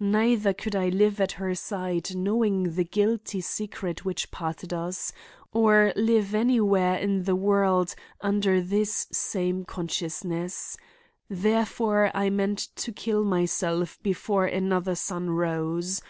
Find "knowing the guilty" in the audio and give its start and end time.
2.16-3.40